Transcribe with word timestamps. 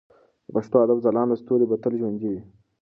د 0.45 0.47
پښتو 0.55 0.75
ادب 0.85 0.97
ځلانده 1.05 1.35
ستوري 1.41 1.65
به 1.69 1.75
تل 1.83 1.93
ژوندي 1.99 2.27
وي. 2.31 2.41